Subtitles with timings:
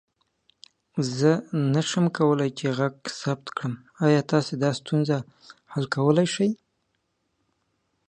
[1.17, 1.31] زه
[1.73, 3.73] نسم کولى چې غږ ثبت کړم،
[4.05, 5.17] آيا تاسو دا ستونزه
[5.73, 6.49] حل کولى سې؟